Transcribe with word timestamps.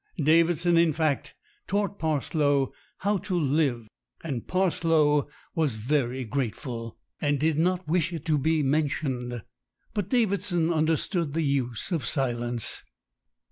Davidson, 0.17 0.77
in 0.79 0.93
fact, 0.93 1.35
taught 1.67 1.99
Parslow 1.99 2.73
how 3.01 3.17
to 3.19 3.39
live, 3.39 3.87
and 4.23 4.47
Parslow 4.47 5.27
was 5.53 5.75
very 5.75 6.23
grateful, 6.25 6.97
and 7.21 7.39
did 7.39 7.55
40 7.57 7.61
STORIES 7.61 7.63
WITHOUT 7.63 7.75
TEARS 7.75 7.87
not 7.87 7.91
wish 7.91 8.13
it 8.13 8.25
to 8.25 8.37
be 8.39 8.63
mentioned; 8.63 9.43
but 9.93 10.09
Davidson 10.09 10.73
understood 10.73 11.33
the 11.33 11.43
uses 11.43 11.91
of 11.91 12.07
silence. 12.07 12.81